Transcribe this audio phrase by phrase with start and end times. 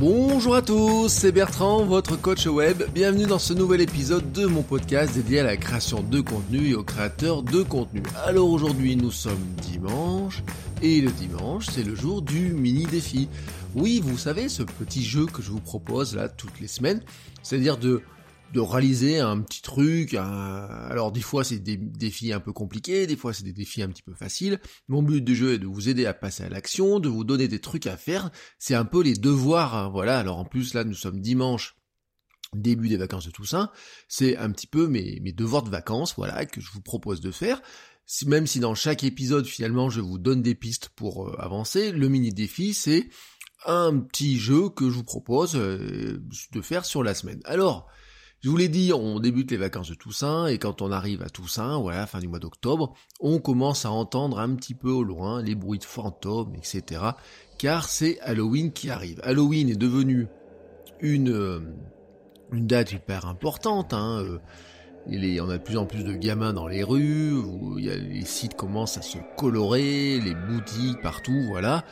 [0.00, 2.84] Bonjour à tous, c'est Bertrand, votre coach web.
[2.94, 6.74] Bienvenue dans ce nouvel épisode de mon podcast dédié à la création de contenu et
[6.74, 8.02] aux créateurs de contenu.
[8.24, 10.42] Alors aujourd'hui, nous sommes dimanche
[10.80, 13.28] et le dimanche, c'est le jour du mini défi.
[13.74, 17.02] Oui, vous savez, ce petit jeu que je vous propose là toutes les semaines,
[17.42, 18.00] c'est-à-dire de
[18.52, 20.14] de réaliser un petit truc.
[20.14, 23.88] Alors des fois c'est des défis un peu compliqués, des fois c'est des défis un
[23.88, 24.60] petit peu faciles.
[24.88, 27.48] Mon but du jeu est de vous aider à passer à l'action, de vous donner
[27.48, 28.30] des trucs à faire.
[28.58, 29.74] C'est un peu les devoirs.
[29.74, 29.90] Hein.
[29.90, 30.18] Voilà.
[30.18, 31.76] Alors en plus là nous sommes dimanche
[32.54, 33.70] début des vacances de Toussaint,
[34.08, 37.30] c'est un petit peu mes, mes devoirs de vacances, voilà, que je vous propose de
[37.30, 37.62] faire.
[38.26, 42.08] Même si dans chaque épisode, finalement, je vous donne des pistes pour euh, avancer, le
[42.08, 43.08] mini défi, c'est
[43.66, 46.20] un petit jeu que je vous propose euh,
[46.52, 47.40] de faire sur la semaine.
[47.44, 47.86] Alors,
[48.42, 51.28] je vous l'ai dit, on débute les vacances de Toussaint, et quand on arrive à
[51.28, 55.42] Toussaint, voilà, fin du mois d'octobre, on commence à entendre un petit peu au loin
[55.42, 57.02] les bruits de fantômes, etc.
[57.58, 59.20] Car c'est Halloween qui arrive.
[59.24, 60.28] Halloween est devenu
[61.00, 61.60] une, euh,
[62.50, 64.38] une date hyper importante, hein, euh,
[65.06, 67.84] il y en a de plus en plus de gamins dans les rues, où il
[67.84, 71.84] y les sites commencent à se colorer, les boutiques partout, voilà.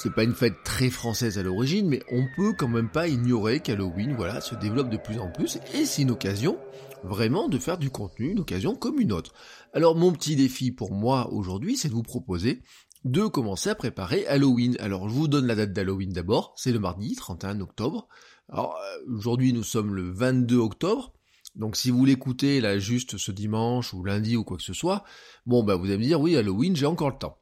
[0.00, 3.58] C'est pas une fête très française à l'origine, mais on peut quand même pas ignorer
[3.58, 6.56] qu'Halloween, voilà, se développe de plus en plus, et c'est une occasion
[7.02, 9.32] vraiment de faire du contenu, une occasion comme une autre.
[9.72, 12.62] Alors mon petit défi pour moi aujourd'hui, c'est de vous proposer
[13.04, 14.76] de commencer à préparer Halloween.
[14.78, 18.06] Alors je vous donne la date d'Halloween d'abord, c'est le mardi 31 octobre.
[18.48, 21.12] Alors euh, aujourd'hui nous sommes le 22 octobre,
[21.56, 25.02] donc si vous l'écoutez là juste ce dimanche ou lundi ou quoi que ce soit,
[25.44, 27.37] bon bah vous allez me dire oui Halloween j'ai encore le temps.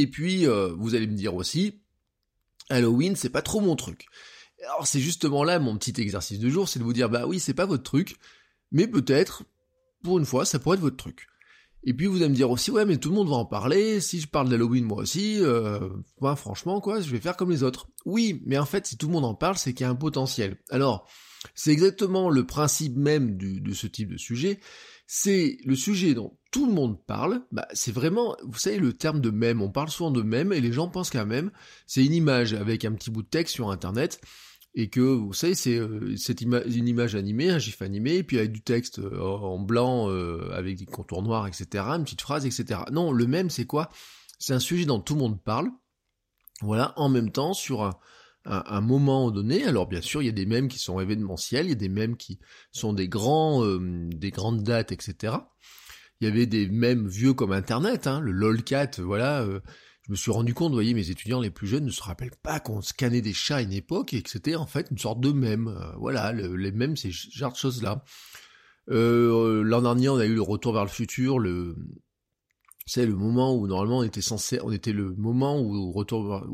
[0.00, 1.82] Et puis, euh, vous allez me dire aussi,
[2.70, 4.06] Halloween, c'est pas trop mon truc.
[4.64, 7.38] Alors c'est justement là mon petit exercice de jour, c'est de vous dire, bah oui,
[7.38, 8.16] c'est pas votre truc,
[8.72, 9.42] mais peut-être,
[10.02, 11.26] pour une fois, ça pourrait être votre truc.
[11.84, 14.00] Et puis vous allez me dire aussi, ouais, mais tout le monde va en parler,
[14.00, 17.62] si je parle d'Halloween moi aussi, euh, bah, franchement, quoi, je vais faire comme les
[17.62, 17.88] autres.
[18.06, 19.94] Oui, mais en fait, si tout le monde en parle, c'est qu'il y a un
[19.94, 20.56] potentiel.
[20.70, 21.06] Alors,
[21.54, 24.60] c'est exactement le principe même de ce type de sujet,
[25.12, 29.20] c'est le sujet dont tout le monde parle, bah, c'est vraiment, vous savez, le terme
[29.20, 31.50] de mème, on parle souvent de mème, et les gens pensent qu'un mème,
[31.88, 34.20] c'est une image avec un petit bout de texte sur internet,
[34.76, 36.14] et que, vous savez, c'est euh,
[36.64, 40.48] une image animée, un gif animé, et puis avec du texte euh, en blanc, euh,
[40.52, 42.82] avec des contours noirs, etc., une petite phrase, etc.
[42.92, 43.90] Non, le mème, c'est quoi?
[44.38, 45.72] C'est un sujet dont tout le monde parle,
[46.62, 47.98] voilà, en même temps, sur un,
[48.44, 49.64] un, moment donné.
[49.64, 51.88] Alors bien sûr, il y a des mèmes qui sont événementiels, il y a des
[51.88, 52.38] mèmes qui
[52.72, 55.34] sont des grands, euh, des grandes dates, etc.
[56.20, 59.42] Il y avait des mèmes vieux comme Internet, hein, le lolcat, voilà.
[59.42, 59.60] Euh,
[60.02, 62.30] je me suis rendu compte, vous voyez, mes étudiants les plus jeunes ne se rappellent
[62.42, 65.20] pas qu'on scannait des chats à une époque et que c'était en fait une sorte
[65.20, 65.68] de mème.
[65.68, 68.04] Euh, voilà, les mèmes, c'est ce genre de choses-là.
[68.88, 71.76] L'an dernier, on a eu le retour vers le futur, le
[72.86, 76.44] c'est le moment où normalement on était censé, on était le moment où, retour,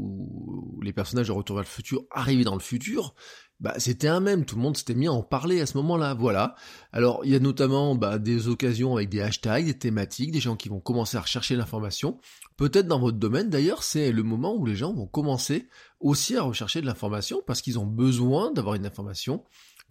[0.82, 3.14] les personnages de Retour vers le futur arrivaient dans le futur.
[3.58, 6.12] Bah, c'était un même, tout le monde s'était mis à en parler à ce moment-là,
[6.12, 6.56] voilà.
[6.92, 10.56] Alors, il y a notamment bah, des occasions avec des hashtags, des thématiques, des gens
[10.56, 12.18] qui vont commencer à rechercher l'information.
[12.58, 15.68] Peut-être dans votre domaine, d'ailleurs, c'est le moment où les gens vont commencer
[16.00, 19.42] aussi à rechercher de l'information parce qu'ils ont besoin d'avoir une information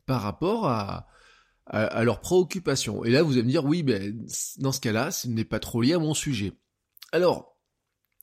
[0.05, 1.07] par rapport à,
[1.67, 3.03] à, leurs préoccupations.
[3.03, 4.25] Et là, vous allez me dire, oui, ben,
[4.57, 6.53] dans ce cas-là, ce n'est pas trop lié à mon sujet.
[7.11, 7.57] Alors,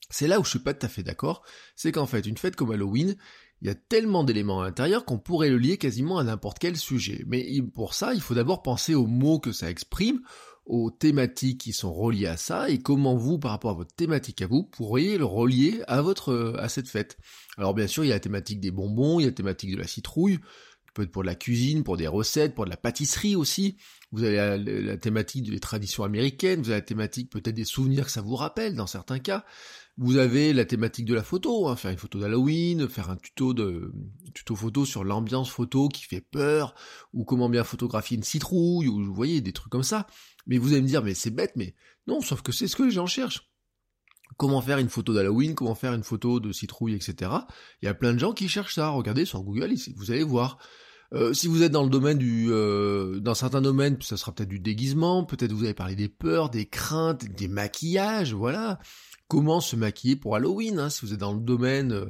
[0.09, 1.43] c'est là où je suis pas tout à fait d'accord,
[1.75, 3.15] c'est qu'en fait, une fête comme Halloween,
[3.61, 6.77] il y a tellement d'éléments à l'intérieur qu'on pourrait le lier quasiment à n'importe quel
[6.77, 7.23] sujet.
[7.27, 10.21] Mais pour ça, il faut d'abord penser aux mots que ça exprime,
[10.65, 14.41] aux thématiques qui sont reliées à ça, et comment vous, par rapport à votre thématique
[14.41, 17.17] à vous, pourriez le relier à votre, à cette fête.
[17.57, 19.71] Alors bien sûr, il y a la thématique des bonbons, il y a la thématique
[19.71, 20.39] de la citrouille,
[20.93, 23.77] peut être pour de la cuisine, pour des recettes, pour de la pâtisserie aussi.
[24.11, 28.11] Vous avez la, thématique des traditions américaines, vous avez la thématique peut-être des souvenirs que
[28.11, 29.43] ça vous rappelle dans certains cas.
[29.97, 33.53] Vous avez la thématique de la photo, hein, faire une photo d'Halloween, faire un tuto
[33.53, 33.91] de
[34.33, 36.75] tuto photo sur l'ambiance photo qui fait peur,
[37.13, 40.07] ou comment bien photographier une citrouille, ou vous voyez des trucs comme ça.
[40.47, 41.75] Mais vous allez me dire, mais c'est bête, mais
[42.07, 43.52] non, sauf que c'est ce que les gens cherchent
[44.37, 47.31] comment faire une photo d'Halloween, comment faire une photo de citrouille, etc.
[47.81, 48.89] Il y a plein de gens qui cherchent ça.
[48.89, 50.57] Regardez sur Google, vous allez voir.
[51.13, 54.49] Euh, si vous êtes dans le domaine du, euh, dans certains domaines, ça sera peut-être
[54.49, 58.79] du déguisement, peut-être vous avez parlé des peurs, des craintes, des maquillages, voilà.
[59.27, 62.05] Comment se maquiller pour Halloween hein, Si vous êtes dans le domaine, euh,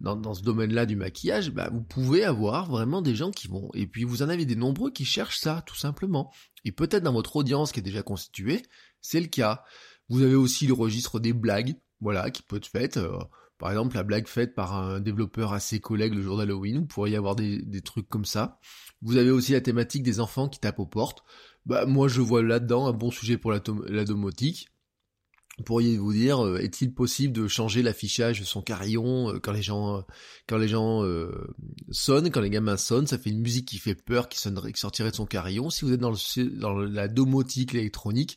[0.00, 3.70] dans, dans, ce domaine-là du maquillage, bah, vous pouvez avoir vraiment des gens qui vont.
[3.74, 6.32] Et puis vous en avez des nombreux qui cherchent ça, tout simplement.
[6.64, 8.62] Et peut-être dans votre audience qui est déjà constituée,
[9.00, 9.64] c'est le cas.
[10.08, 12.98] Vous avez aussi le registre des blagues, voilà, qui peut être faite.
[12.98, 13.18] Euh,
[13.58, 16.86] par exemple, la blague faite par un développeur à ses collègues le jour d'Halloween, vous
[16.86, 18.58] pourriez avoir des, trucs comme ça.
[19.00, 21.22] Vous avez aussi la thématique des enfants qui tapent aux portes.
[21.64, 23.60] Bah, moi, je vois là-dedans un bon sujet pour la,
[24.04, 24.68] domotique.
[25.64, 30.04] Pourriez-vous dire, euh, est-il possible de changer l'affichage de son carillon euh, quand les gens,
[30.48, 31.02] quand les gens
[31.90, 34.38] sonnent, quand les gamins sonnent, ça fait une musique qui fait peur, qui
[34.74, 35.70] sortirait de son carillon.
[35.70, 36.14] Si vous êtes dans,
[36.58, 38.36] dans la domotique, l'électronique,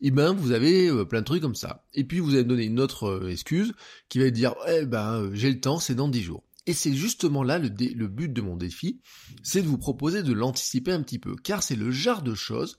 [0.00, 1.86] eh ben vous avez euh, plein de trucs comme ça.
[1.94, 3.72] Et puis vous allez me donner une autre euh, excuse
[4.08, 6.44] qui va dire eh ben euh, j'ai le temps, c'est dans 10 jours.
[6.66, 9.00] Et c'est justement là le, le, but de mon défi,
[9.42, 12.78] c'est de vous proposer de l'anticiper un petit peu, car c'est le genre de choses.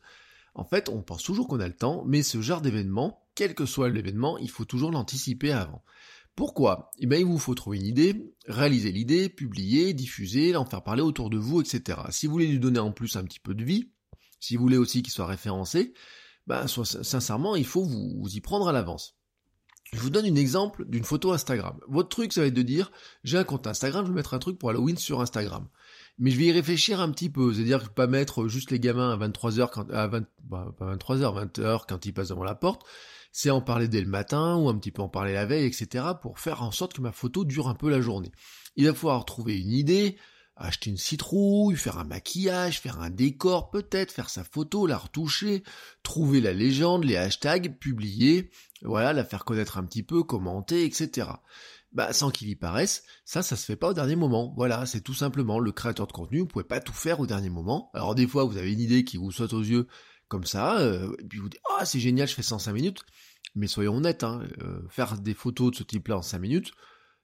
[0.54, 3.66] En fait, on pense toujours qu'on a le temps, mais ce genre d'événement, quel que
[3.66, 5.84] soit l'événement, il faut toujours l'anticiper avant.
[6.36, 6.92] Pourquoi?
[7.00, 11.02] Eh bien, il vous faut trouver une idée, réaliser l'idée, publier, diffuser, en faire parler
[11.02, 12.00] autour de vous, etc.
[12.12, 13.92] Si vous voulez lui donner en plus un petit peu de vie,
[14.40, 15.94] si vous voulez aussi qu'il soit référencé,
[16.48, 19.16] bah, sincèrement, il faut vous, y prendre à l'avance.
[19.94, 21.78] Je vous donne un exemple d'une photo Instagram.
[21.88, 22.92] Votre truc, ça va être de dire,
[23.24, 25.68] j'ai un compte Instagram, je vais mettre un truc pour Halloween sur Instagram.
[26.18, 29.28] Mais je vais y réfléchir un petit peu, c'est-à-dire pas mettre juste les gamins à
[29.28, 32.84] 23h quand, à 20, bah, pas 23h, 20h quand ils passent devant la porte.
[33.34, 36.06] C'est en parler dès le matin ou un petit peu en parler la veille, etc.
[36.22, 38.32] pour faire en sorte que ma photo dure un peu la journée.
[38.76, 40.18] Il va falloir trouver une idée,
[40.62, 45.64] acheter une citrouille, faire un maquillage, faire un décor peut-être, faire sa photo, la retoucher,
[46.04, 51.28] trouver la légende, les hashtags, publier, voilà, la faire connaître un petit peu, commenter, etc.
[51.92, 54.54] Bah, sans qu'il y paraisse, ça, ça se fait pas au dernier moment.
[54.56, 57.50] Voilà, c'est tout simplement le créateur de contenu, vous pouvez pas tout faire au dernier
[57.50, 57.90] moment.
[57.94, 59.88] Alors des fois, vous avez une idée qui vous saute aux yeux
[60.28, 62.72] comme ça, euh, et puis vous dites, ah, c'est génial, je fais ça en 5
[62.72, 63.02] minutes.
[63.56, 66.72] Mais soyons honnêtes, hein, euh, faire des photos de ce type-là en 5 minutes,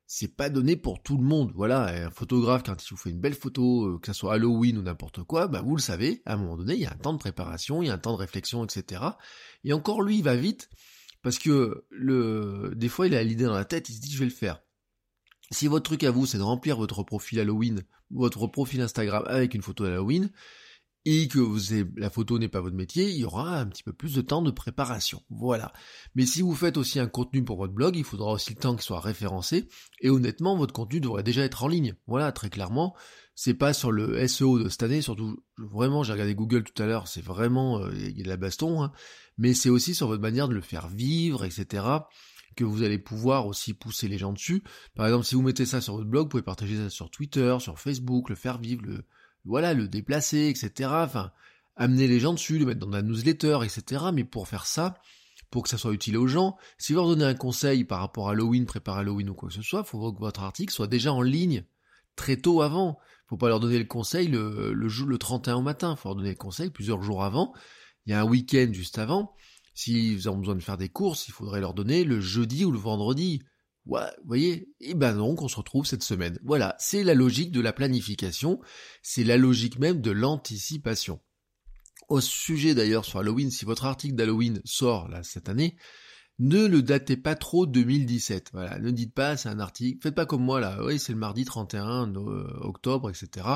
[0.07, 1.51] c'est pas donné pour tout le monde.
[1.53, 4.77] Voilà, un photographe, quand il vous fait une belle photo, euh, que ça soit Halloween
[4.77, 6.97] ou n'importe quoi, bah vous le savez, à un moment donné, il y a un
[6.97, 9.01] temps de préparation, il y a un temps de réflexion, etc.
[9.65, 10.69] Et encore lui, il va vite,
[11.21, 14.19] parce que le, des fois, il a l'idée dans la tête, il se dit, je
[14.19, 14.61] vais le faire.
[15.51, 19.53] Si votre truc à vous, c'est de remplir votre profil Halloween, votre profil Instagram avec
[19.53, 20.31] une photo d'Halloween,
[21.09, 23.93] et que vous la photo n'est pas votre métier, il y aura un petit peu
[23.93, 25.23] plus de temps de préparation.
[25.29, 25.71] Voilà.
[26.15, 28.75] Mais si vous faites aussi un contenu pour votre blog, il faudra aussi le temps
[28.75, 29.69] qu'il soit référencé.
[30.01, 31.95] Et honnêtement, votre contenu devrait déjà être en ligne.
[32.07, 32.93] Voilà, très clairement.
[33.35, 36.85] C'est pas sur le SEO de cette année, surtout vraiment, j'ai regardé Google tout à
[36.85, 38.91] l'heure, c'est vraiment, euh, il y a de la baston, hein.
[39.37, 41.83] mais c'est aussi sur votre manière de le faire vivre, etc
[42.55, 44.63] que vous allez pouvoir aussi pousser les gens dessus.
[44.95, 47.55] Par exemple, si vous mettez ça sur votre blog, vous pouvez partager ça sur Twitter,
[47.59, 49.05] sur Facebook, le faire vivre, le,
[49.47, 50.89] voilà, le déplacer, etc.
[50.93, 51.31] Enfin,
[51.75, 54.05] amener les gens dessus, le mettre dans la newsletter, etc.
[54.13, 54.95] Mais pour faire ça,
[55.49, 58.29] pour que ça soit utile aux gens, si vous leur donnez un conseil par rapport
[58.29, 61.13] à Halloween, préparer Halloween ou quoi que ce soit, faut que votre article soit déjà
[61.13, 61.63] en ligne
[62.15, 62.99] très tôt avant.
[63.27, 66.29] Faut pas leur donner le conseil le, le, le 31 au matin, faut leur donner
[66.29, 67.53] le conseil plusieurs jours avant.
[68.05, 69.33] Il y a un week-end juste avant.
[69.73, 72.79] S'ils ont besoin de faire des courses, il faudrait leur donner le jeudi ou le
[72.79, 73.43] vendredi.
[73.87, 74.69] Ouais, vous voyez?
[74.81, 76.37] Eh ben donc, on se retrouve cette semaine.
[76.43, 78.59] Voilà, c'est la logique de la planification,
[79.01, 81.21] c'est la logique même de l'anticipation.
[82.09, 85.77] Au sujet d'ailleurs sur Halloween, si votre article d'Halloween sort là cette année,
[86.39, 88.49] ne le datez pas trop 2017.
[88.53, 91.19] Voilà, ne dites pas c'est un article, faites pas comme moi là, oui c'est le
[91.19, 93.47] mardi 31 euh, octobre, etc.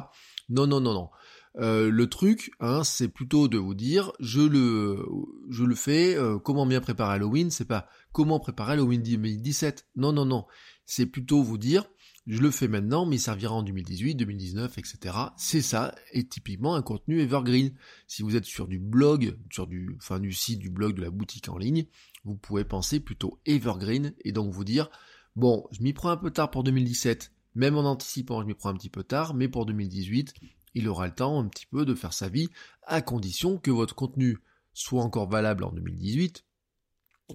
[0.50, 1.10] Non, non, non, non.
[1.58, 5.06] Euh, le truc, hein, c'est plutôt de vous dire, je le,
[5.50, 6.16] je le fais.
[6.16, 9.88] Euh, comment bien préparer Halloween C'est pas comment préparer Halloween 2017.
[9.96, 10.46] Non, non, non.
[10.86, 11.86] C'est plutôt vous dire,
[12.28, 15.16] je le fais maintenant, mais il servira en 2018, 2019, etc.
[15.38, 17.74] C'est ça, et typiquement un contenu evergreen.
[18.08, 21.10] Si vous êtes sur du blog, sur du, enfin du site du blog de la
[21.10, 21.86] boutique en ligne,
[22.24, 24.90] vous pouvez penser plutôt evergreen et donc vous dire,
[25.36, 27.32] bon, je m'y prends un peu tard pour 2017.
[27.56, 30.34] Même en anticipant, je m'y prends un petit peu tard, mais pour 2018,
[30.74, 32.50] il aura le temps un petit peu de faire sa vie,
[32.84, 34.38] à condition que votre contenu
[34.74, 36.46] soit encore valable en 2018,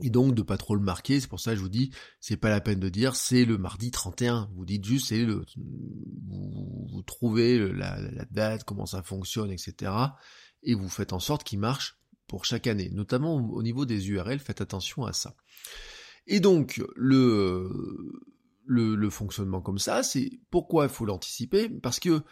[0.03, 1.91] et donc de pas trop le marquer, c'est pour ça que je vous dis,
[2.21, 5.45] c'est pas la peine de dire c'est le mardi 31, vous dites juste c'est le
[6.29, 7.99] vous, trouvez la,
[8.31, 9.93] date, comment ça fonctionne, etc.
[10.63, 14.39] Et vous faites en sorte qu'il marche pour chaque année, notamment au niveau des URL,
[14.39, 15.35] faites attention à ça.
[16.27, 17.71] Et donc le,
[18.67, 22.23] le fonctionnement comme ça, c'est pourquoi il faut l'anticiper, parce que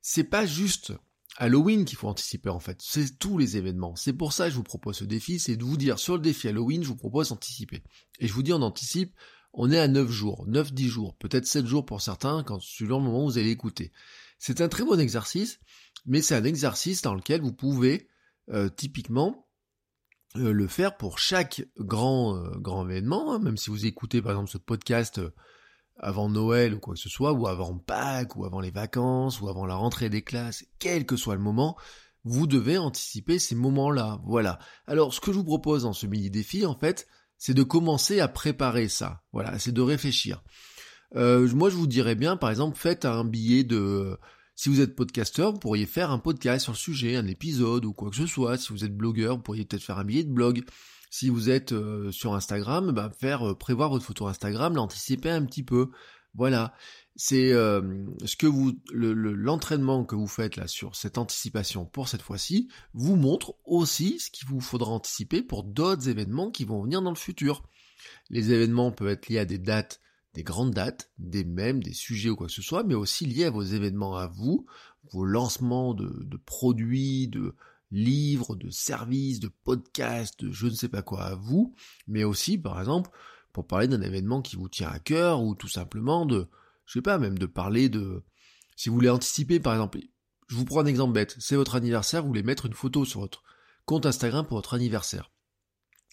[0.00, 0.92] c'est pas juste
[1.36, 3.94] Halloween qu'il faut anticiper en fait, c'est tous les événements.
[3.96, 6.22] C'est pour ça que je vous propose ce défi, c'est de vous dire sur le
[6.22, 7.82] défi Halloween, je vous propose d'anticiper.
[8.18, 9.14] Et je vous dis on anticipe,
[9.52, 13.04] on est à 9 jours, 9-10 jours, peut-être 7 jours pour certains, quand suivant le
[13.04, 13.92] moment où vous allez écouter.
[14.38, 15.60] C'est un très bon exercice,
[16.06, 18.08] mais c'est un exercice dans lequel vous pouvez
[18.50, 19.48] euh, typiquement
[20.36, 23.38] euh, le faire pour chaque grand, euh, grand événement, hein.
[23.38, 25.20] même si vous écoutez par exemple ce podcast
[25.98, 29.48] avant Noël ou quoi que ce soit, ou avant Pâques, ou avant les vacances, ou
[29.48, 31.76] avant la rentrée des classes, quel que soit le moment,
[32.24, 34.20] vous devez anticiper ces moments-là.
[34.24, 34.58] Voilà.
[34.86, 38.20] Alors, ce que je vous propose dans ce mini défi, en fait, c'est de commencer
[38.20, 39.22] à préparer ça.
[39.32, 40.42] Voilà, c'est de réfléchir.
[41.16, 44.18] Euh, moi, je vous dirais bien, par exemple, faites un billet de...
[44.58, 47.92] Si vous êtes podcasteur, vous pourriez faire un podcast sur le sujet, un épisode ou
[47.92, 48.58] quoi que ce soit.
[48.58, 50.64] Si vous êtes blogueur, vous pourriez peut-être faire un billet de blog.
[51.10, 55.44] Si vous êtes euh, sur Instagram, bah, faire euh, prévoir votre photo Instagram, l'anticiper un
[55.44, 55.92] petit peu.
[56.34, 56.74] Voilà,
[57.14, 62.22] c'est euh, ce que vous l'entraînement que vous faites là sur cette anticipation pour cette
[62.22, 67.00] fois-ci vous montre aussi ce qu'il vous faudra anticiper pour d'autres événements qui vont venir
[67.00, 67.62] dans le futur.
[68.28, 70.00] Les événements peuvent être liés à des dates,
[70.38, 73.46] des grandes dates, des mêmes, des sujets ou quoi que ce soit, mais aussi liés
[73.46, 74.66] à vos événements à vous,
[75.10, 77.56] vos lancements de, produits, de
[77.90, 81.74] livres, de services, de podcasts, de je ne sais pas quoi à vous,
[82.06, 83.10] mais aussi par exemple
[83.52, 86.46] pour parler d'un événement qui vous tient à cœur ou tout simplement de,
[86.86, 88.22] je sais pas, même de parler de,
[88.76, 89.98] si vous voulez anticiper par exemple,
[90.46, 93.18] je vous prends un exemple bête, c'est votre anniversaire, vous voulez mettre une photo sur
[93.18, 93.42] votre
[93.86, 95.32] compte Instagram pour votre anniversaire.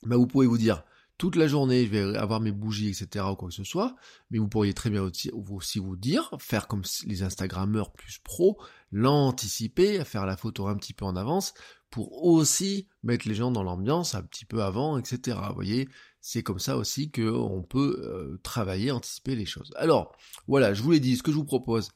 [0.02, 0.84] Ben vous pouvez vous dire,
[1.18, 3.96] toute la journée, je vais avoir mes bougies, etc., ou quoi que ce soit,
[4.32, 8.60] mais vous pourriez très bien aussi, vous dire, faire comme les Instagrammeurs plus pro,
[8.92, 11.54] l'anticiper, faire la photo un petit peu en avance,
[11.90, 15.38] pour aussi mettre les gens dans l'ambiance un petit peu avant, etc.
[15.48, 15.88] Vous voyez,
[16.20, 19.72] c'est comme ça aussi qu'on peut euh, travailler, anticiper les choses.
[19.78, 20.14] Alors,
[20.48, 21.92] voilà, je vous l'ai dit, ce que je vous propose,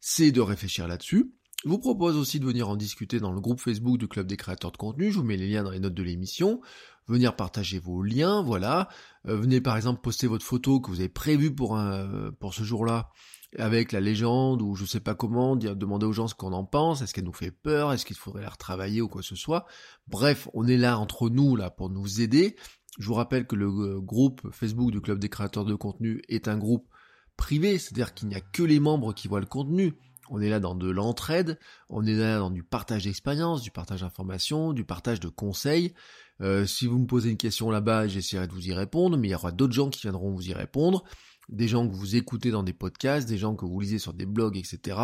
[0.00, 1.32] c'est de réfléchir là-dessus.
[1.64, 4.36] Je vous propose aussi de venir en discuter dans le groupe Facebook du Club des
[4.36, 5.10] créateurs de contenu.
[5.10, 6.60] Je vous mets les liens dans les notes de l'émission.
[7.06, 8.88] Venir partager vos liens, voilà.
[9.26, 12.62] Euh, venez par exemple poster votre photo que vous avez prévue pour, un, pour ce
[12.62, 13.10] jour-là
[13.58, 17.02] avec la légende ou je sais pas comment, demander aux gens ce qu'on en pense,
[17.02, 19.66] est-ce qu'elle nous fait peur, est-ce qu'il faudrait la retravailler ou quoi que ce soit.
[20.08, 22.56] Bref, on est là entre nous là pour nous aider.
[22.98, 26.48] Je vous rappelle que le euh, groupe Facebook du Club des créateurs de contenu est
[26.48, 26.88] un groupe
[27.36, 29.94] privé, c'est-à-dire qu'il n'y a que les membres qui voient le contenu.
[30.30, 31.58] On est là dans de l'entraide,
[31.90, 35.92] on est là dans du partage d'expérience, du partage d'informations, du partage de conseils.
[36.40, 39.30] Euh, si vous me posez une question là-bas, j'essaierai de vous y répondre, mais il
[39.30, 41.04] y aura d'autres gens qui viendront vous y répondre
[41.48, 44.26] des gens que vous écoutez dans des podcasts, des gens que vous lisez sur des
[44.26, 44.98] blogs, etc.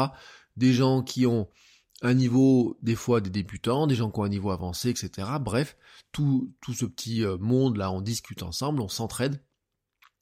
[0.56, 1.48] Des gens qui ont
[2.02, 5.28] un niveau, des fois des débutants, des gens qui ont un niveau avancé, etc.
[5.40, 5.76] Bref,
[6.12, 9.42] tout, tout ce petit euh, monde-là, on discute ensemble, on s'entraide.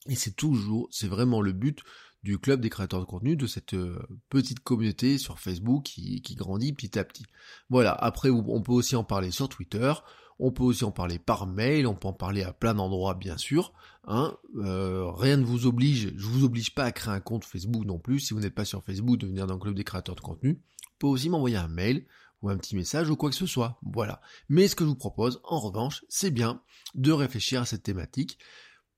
[0.08, 1.82] Et c'est toujours, c'est vraiment le but
[2.24, 3.98] du club des créateurs de contenu, de cette euh,
[4.28, 7.26] petite communauté sur Facebook qui grandit petit à petit.
[7.70, 9.92] Voilà, après on peut aussi en parler sur Twitter,
[10.38, 13.36] on peut aussi en parler par mail, on peut en parler à plein d'endroits bien
[13.36, 13.72] sûr.
[14.04, 14.36] Hein.
[14.56, 17.98] Euh, rien ne vous oblige, je vous oblige pas à créer un compte Facebook non
[17.98, 18.20] plus.
[18.20, 20.54] Si vous n'êtes pas sur Facebook, de venir dans le club des créateurs de contenu.
[20.54, 22.06] Vous pouvez aussi m'envoyer un mail
[22.42, 23.78] ou un petit message ou quoi que ce soit.
[23.82, 24.20] Voilà.
[24.48, 26.62] Mais ce que je vous propose, en revanche, c'est bien
[26.94, 28.38] de réfléchir à cette thématique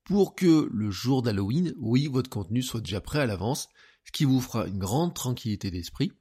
[0.05, 3.69] pour que le jour d'Halloween, oui, votre contenu soit déjà prêt à l'avance,
[4.05, 6.13] ce qui vous fera une grande tranquillité d'esprit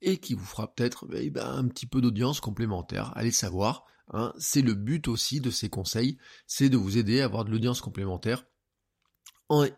[0.00, 3.12] et qui vous fera peut-être eh ben, un petit peu d'audience complémentaire.
[3.16, 7.24] Allez savoir, Hein, c'est le but aussi de ces conseils, c'est de vous aider à
[7.24, 8.44] avoir de l'audience complémentaire,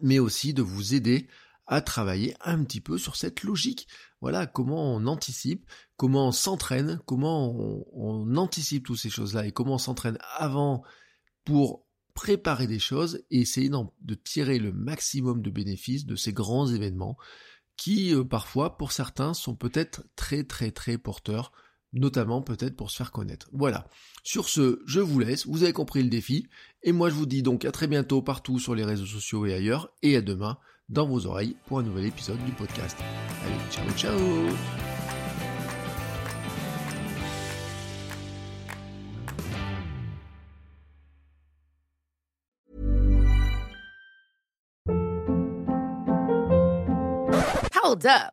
[0.00, 1.28] mais aussi de vous aider
[1.66, 3.88] à travailler un petit peu sur cette logique.
[4.20, 7.54] Voilà comment on anticipe, comment on s'entraîne, comment
[7.92, 10.82] on, anticipe toutes ces choses-là et comment on s'entraîne avant
[11.44, 16.66] pour préparer des choses et essayer de tirer le maximum de bénéfices de ces grands
[16.66, 17.16] événements
[17.76, 21.52] qui euh, parfois pour certains sont peut-être très très très porteurs
[21.94, 23.48] notamment peut-être pour se faire connaître.
[23.52, 23.88] Voilà.
[24.22, 26.46] Sur ce, je vous laisse, vous avez compris le défi,
[26.82, 29.54] et moi je vous dis donc à très bientôt partout sur les réseaux sociaux et
[29.54, 30.58] ailleurs, et à demain
[30.88, 32.98] dans vos oreilles pour un nouvel épisode du podcast.
[33.44, 34.18] Allez, ciao ciao
[47.84, 48.32] Hold up,